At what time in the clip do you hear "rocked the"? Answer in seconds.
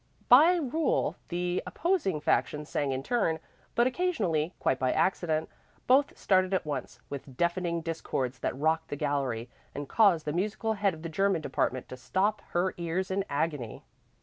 8.57-8.95